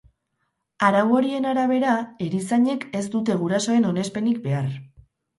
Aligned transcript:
Arau 0.85 1.01
horien 1.17 1.43
arabera, 1.49 1.91
erizainek 2.27 2.85
ez 2.99 3.03
dute 3.17 3.35
gurasoen 3.41 3.85
onespenik 3.91 4.41
behar. 4.47 4.73